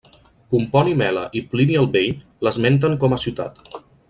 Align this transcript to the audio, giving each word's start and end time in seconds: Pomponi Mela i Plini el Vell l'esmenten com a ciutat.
Pomponi 0.53 0.95
Mela 1.01 1.25
i 1.41 1.45
Plini 1.53 1.77
el 1.83 1.91
Vell 1.97 2.17
l'esmenten 2.47 2.97
com 3.05 3.15
a 3.19 3.25
ciutat. 3.27 3.67